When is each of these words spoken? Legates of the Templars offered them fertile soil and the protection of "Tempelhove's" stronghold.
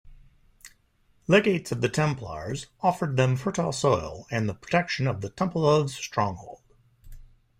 Legates 1.27 1.71
of 1.71 1.81
the 1.81 1.87
Templars 1.87 2.65
offered 2.81 3.17
them 3.17 3.35
fertile 3.37 3.71
soil 3.71 4.25
and 4.31 4.49
the 4.49 4.55
protection 4.55 5.05
of 5.05 5.19
"Tempelhove's" 5.35 5.93
stronghold. 5.93 6.63